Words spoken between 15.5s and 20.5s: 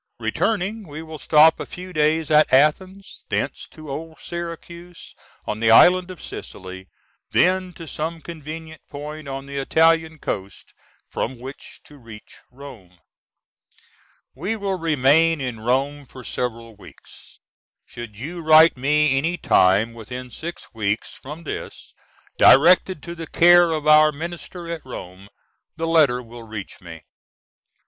Rome for several weeks. Should you write me any time within